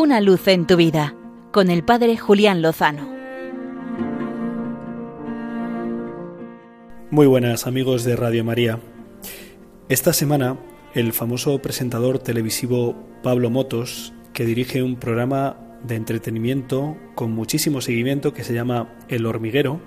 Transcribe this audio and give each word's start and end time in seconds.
Una 0.00 0.22
luz 0.22 0.48
en 0.48 0.66
tu 0.66 0.76
vida 0.76 1.14
con 1.52 1.68
el 1.68 1.84
Padre 1.84 2.16
Julián 2.16 2.62
Lozano. 2.62 3.06
Muy 7.10 7.26
buenas 7.26 7.66
amigos 7.66 8.04
de 8.04 8.16
Radio 8.16 8.42
María. 8.42 8.80
Esta 9.90 10.14
semana 10.14 10.56
el 10.94 11.12
famoso 11.12 11.60
presentador 11.60 12.18
televisivo 12.18 12.96
Pablo 13.22 13.50
Motos, 13.50 14.14
que 14.32 14.46
dirige 14.46 14.82
un 14.82 14.96
programa 14.96 15.58
de 15.82 15.96
entretenimiento 15.96 16.96
con 17.14 17.32
muchísimo 17.32 17.82
seguimiento 17.82 18.32
que 18.32 18.42
se 18.42 18.54
llama 18.54 18.96
El 19.10 19.26
hormiguero, 19.26 19.82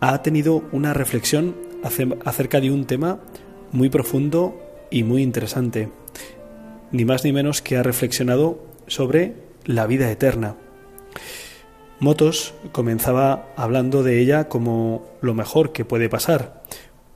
ha 0.00 0.20
tenido 0.20 0.64
una 0.70 0.92
reflexión 0.92 1.56
acerca 2.26 2.60
de 2.60 2.70
un 2.70 2.84
tema 2.84 3.20
muy 3.72 3.88
profundo 3.88 4.60
y 4.90 5.02
muy 5.02 5.22
interesante. 5.22 5.88
Ni 6.92 7.06
más 7.06 7.24
ni 7.24 7.32
menos 7.32 7.62
que 7.62 7.78
ha 7.78 7.82
reflexionado 7.82 8.73
sobre 8.86 9.34
la 9.64 9.86
vida 9.86 10.10
eterna. 10.10 10.56
Motos 12.00 12.54
comenzaba 12.72 13.48
hablando 13.56 14.02
de 14.02 14.20
ella 14.20 14.48
como 14.48 15.06
lo 15.20 15.34
mejor 15.34 15.72
que 15.72 15.84
puede 15.84 16.08
pasar, 16.08 16.62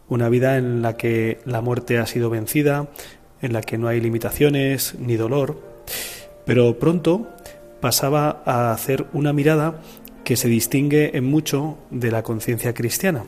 una 0.08 0.28
vida 0.28 0.56
en 0.56 0.82
la 0.82 0.96
que 0.96 1.40
la 1.44 1.60
muerte 1.60 1.98
ha 1.98 2.06
sido 2.06 2.30
vencida, 2.30 2.88
en 3.42 3.52
la 3.52 3.60
que 3.60 3.78
no 3.78 3.88
hay 3.88 4.00
limitaciones 4.00 4.94
ni 4.98 5.16
dolor, 5.16 5.60
pero 6.46 6.78
pronto 6.78 7.28
pasaba 7.80 8.42
a 8.44 8.72
hacer 8.72 9.06
una 9.12 9.32
mirada 9.32 9.82
que 10.24 10.36
se 10.36 10.48
distingue 10.48 11.16
en 11.16 11.24
mucho 11.24 11.78
de 11.90 12.10
la 12.10 12.22
conciencia 12.22 12.74
cristiana. 12.74 13.24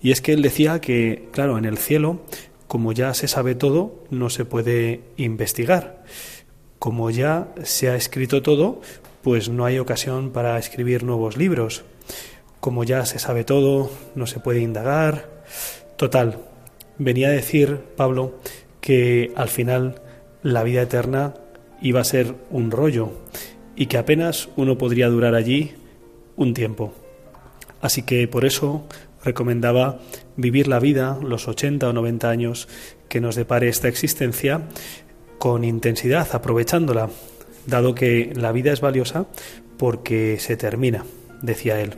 Y 0.00 0.10
es 0.10 0.20
que 0.20 0.32
él 0.32 0.42
decía 0.42 0.80
que, 0.80 1.28
claro, 1.32 1.56
en 1.58 1.64
el 1.64 1.78
cielo, 1.78 2.20
como 2.66 2.92
ya 2.92 3.14
se 3.14 3.28
sabe 3.28 3.54
todo, 3.54 4.04
no 4.10 4.30
se 4.30 4.44
puede 4.44 5.00
investigar. 5.16 6.04
Como 6.84 7.08
ya 7.08 7.48
se 7.62 7.88
ha 7.88 7.96
escrito 7.96 8.42
todo, 8.42 8.82
pues 9.22 9.48
no 9.48 9.64
hay 9.64 9.78
ocasión 9.78 10.32
para 10.32 10.58
escribir 10.58 11.02
nuevos 11.02 11.38
libros. 11.38 11.82
Como 12.60 12.84
ya 12.84 13.06
se 13.06 13.18
sabe 13.18 13.42
todo, 13.42 13.90
no 14.14 14.26
se 14.26 14.38
puede 14.38 14.60
indagar. 14.60 15.42
Total, 15.96 16.40
venía 16.98 17.28
a 17.28 17.30
decir 17.30 17.78
Pablo 17.96 18.38
que 18.82 19.32
al 19.34 19.48
final 19.48 20.02
la 20.42 20.62
vida 20.62 20.82
eterna 20.82 21.32
iba 21.80 22.02
a 22.02 22.04
ser 22.04 22.34
un 22.50 22.70
rollo 22.70 23.12
y 23.76 23.86
que 23.86 23.96
apenas 23.96 24.50
uno 24.56 24.76
podría 24.76 25.08
durar 25.08 25.34
allí 25.34 25.72
un 26.36 26.52
tiempo. 26.52 26.92
Así 27.80 28.02
que 28.02 28.28
por 28.28 28.44
eso 28.44 28.86
recomendaba 29.24 30.00
vivir 30.36 30.68
la 30.68 30.80
vida, 30.80 31.18
los 31.22 31.48
80 31.48 31.88
o 31.88 31.92
90 31.94 32.28
años 32.28 32.68
que 33.08 33.22
nos 33.22 33.36
depare 33.36 33.68
esta 33.68 33.88
existencia, 33.88 34.68
con 35.38 35.64
intensidad, 35.64 36.28
aprovechándola, 36.32 37.10
dado 37.66 37.94
que 37.94 38.32
la 38.34 38.52
vida 38.52 38.72
es 38.72 38.80
valiosa 38.80 39.26
porque 39.78 40.38
se 40.38 40.56
termina, 40.56 41.04
decía 41.42 41.80
él. 41.80 41.94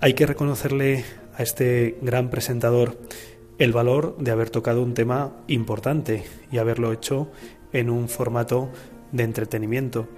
Hay 0.00 0.14
que 0.14 0.26
reconocerle 0.26 1.04
a 1.36 1.42
este 1.42 1.96
gran 2.02 2.30
presentador 2.30 2.98
el 3.58 3.72
valor 3.72 4.16
de 4.18 4.30
haber 4.30 4.50
tocado 4.50 4.82
un 4.82 4.94
tema 4.94 5.32
importante 5.46 6.24
y 6.50 6.58
haberlo 6.58 6.92
hecho 6.92 7.30
en 7.72 7.90
un 7.90 8.08
formato 8.08 8.70
de 9.12 9.22
entretenimiento. 9.22 10.08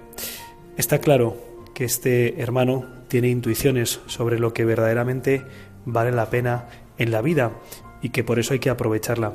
Está 0.77 0.99
claro 0.99 1.37
que 1.73 1.85
este 1.85 2.41
hermano 2.41 2.85
tiene 3.07 3.29
intuiciones 3.29 3.99
sobre 4.07 4.39
lo 4.39 4.53
que 4.53 4.65
verdaderamente 4.65 5.43
vale 5.85 6.11
la 6.11 6.29
pena 6.29 6.67
en 6.97 7.11
la 7.11 7.21
vida 7.21 7.51
y 8.01 8.09
que 8.09 8.23
por 8.23 8.39
eso 8.39 8.53
hay 8.53 8.59
que 8.59 8.69
aprovecharla. 8.69 9.33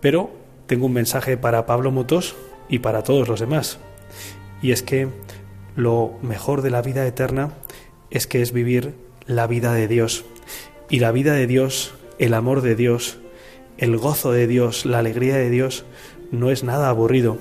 Pero 0.00 0.41
tengo 0.72 0.86
un 0.86 0.94
mensaje 0.94 1.36
para 1.36 1.66
Pablo 1.66 1.90
Motos 1.90 2.34
y 2.66 2.78
para 2.78 3.02
todos 3.02 3.28
los 3.28 3.40
demás. 3.40 3.78
Y 4.62 4.72
es 4.72 4.82
que 4.82 5.08
lo 5.76 6.14
mejor 6.22 6.62
de 6.62 6.70
la 6.70 6.80
vida 6.80 7.06
eterna 7.06 7.52
es 8.10 8.26
que 8.26 8.40
es 8.40 8.54
vivir 8.54 8.94
la 9.26 9.46
vida 9.46 9.74
de 9.74 9.86
Dios. 9.86 10.24
Y 10.88 11.00
la 11.00 11.12
vida 11.12 11.34
de 11.34 11.46
Dios, 11.46 11.92
el 12.18 12.32
amor 12.32 12.62
de 12.62 12.74
Dios, 12.74 13.18
el 13.76 13.98
gozo 13.98 14.32
de 14.32 14.46
Dios, 14.46 14.86
la 14.86 15.00
alegría 15.00 15.36
de 15.36 15.50
Dios, 15.50 15.84
no 16.30 16.50
es 16.50 16.64
nada 16.64 16.88
aburrido. 16.88 17.36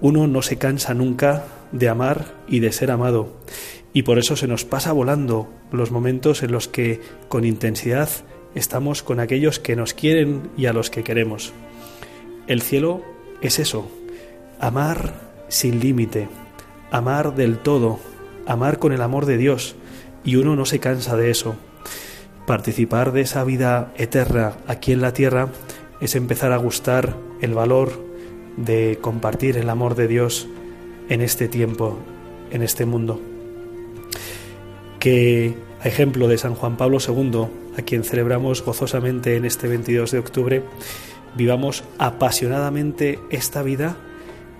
Uno 0.00 0.26
no 0.26 0.42
se 0.42 0.58
cansa 0.58 0.94
nunca 0.94 1.44
de 1.70 1.88
amar 1.88 2.34
y 2.48 2.58
de 2.58 2.72
ser 2.72 2.90
amado. 2.90 3.36
Y 3.92 4.02
por 4.02 4.18
eso 4.18 4.34
se 4.34 4.48
nos 4.48 4.64
pasa 4.64 4.90
volando 4.90 5.48
los 5.70 5.92
momentos 5.92 6.42
en 6.42 6.50
los 6.50 6.66
que 6.66 7.00
con 7.28 7.44
intensidad 7.44 8.08
estamos 8.56 9.04
con 9.04 9.20
aquellos 9.20 9.60
que 9.60 9.76
nos 9.76 9.94
quieren 9.94 10.50
y 10.56 10.66
a 10.66 10.72
los 10.72 10.90
que 10.90 11.04
queremos. 11.04 11.52
El 12.46 12.60
cielo 12.60 13.02
es 13.40 13.58
eso, 13.58 13.88
amar 14.58 15.14
sin 15.48 15.80
límite, 15.80 16.28
amar 16.90 17.34
del 17.34 17.58
todo, 17.58 18.00
amar 18.46 18.78
con 18.78 18.92
el 18.92 19.02
amor 19.02 19.26
de 19.26 19.36
Dios, 19.36 19.76
y 20.24 20.36
uno 20.36 20.56
no 20.56 20.64
se 20.64 20.80
cansa 20.80 21.16
de 21.16 21.30
eso. 21.30 21.54
Participar 22.46 23.12
de 23.12 23.20
esa 23.20 23.44
vida 23.44 23.92
eterna 23.96 24.56
aquí 24.66 24.92
en 24.92 25.00
la 25.00 25.12
tierra 25.12 25.48
es 26.00 26.16
empezar 26.16 26.52
a 26.52 26.56
gustar 26.56 27.16
el 27.40 27.54
valor 27.54 27.92
de 28.56 28.98
compartir 29.00 29.56
el 29.56 29.70
amor 29.70 29.94
de 29.94 30.08
Dios 30.08 30.48
en 31.08 31.20
este 31.20 31.46
tiempo, 31.46 31.98
en 32.50 32.62
este 32.62 32.86
mundo. 32.86 33.20
Que, 34.98 35.54
a 35.80 35.88
ejemplo 35.88 36.26
de 36.26 36.38
San 36.38 36.54
Juan 36.54 36.76
Pablo 36.76 36.98
II, 37.06 37.46
a 37.78 37.82
quien 37.82 38.02
celebramos 38.02 38.62
gozosamente 38.64 39.36
en 39.36 39.44
este 39.44 39.68
22 39.68 40.10
de 40.10 40.18
octubre, 40.18 40.62
vivamos 41.36 41.84
apasionadamente 41.98 43.18
esta 43.30 43.62
vida 43.62 43.96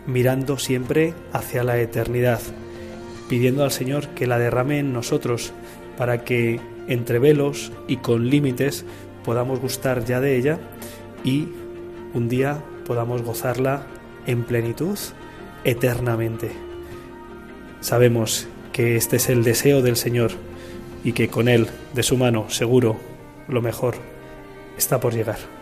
mirando 0.06 0.58
siempre 0.58 1.14
hacia 1.32 1.62
la 1.62 1.78
eternidad, 1.78 2.40
pidiendo 3.28 3.64
al 3.64 3.70
Señor 3.70 4.08
que 4.08 4.26
la 4.26 4.38
derrame 4.38 4.78
en 4.78 4.92
nosotros 4.92 5.52
para 5.96 6.24
que 6.24 6.60
entre 6.88 7.18
velos 7.18 7.72
y 7.86 7.98
con 7.98 8.28
límites 8.28 8.84
podamos 9.24 9.60
gustar 9.60 10.04
ya 10.04 10.20
de 10.20 10.36
ella 10.36 10.58
y 11.24 11.48
un 12.14 12.28
día 12.28 12.62
podamos 12.84 13.22
gozarla 13.22 13.86
en 14.26 14.44
plenitud 14.44 14.98
eternamente. 15.64 16.50
Sabemos 17.80 18.48
que 18.72 18.96
este 18.96 19.16
es 19.16 19.28
el 19.28 19.44
deseo 19.44 19.82
del 19.82 19.96
Señor 19.96 20.32
y 21.04 21.12
que 21.12 21.28
con 21.28 21.48
Él, 21.48 21.68
de 21.94 22.02
su 22.02 22.16
mano, 22.16 22.48
seguro, 22.48 22.96
lo 23.48 23.60
mejor 23.60 23.94
está 24.76 25.00
por 25.00 25.14
llegar. 25.14 25.61